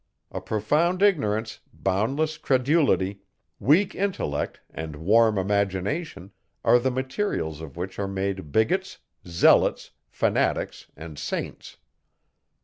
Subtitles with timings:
[0.31, 3.19] A profound ignorance, boundless credulity,
[3.59, 6.31] weak intellect, and warm imagination,
[6.65, 11.77] are the materials, of which are made bigots, zealots, fanatics, and saints.